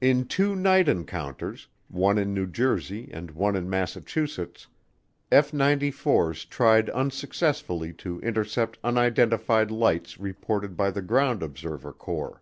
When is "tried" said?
6.44-6.88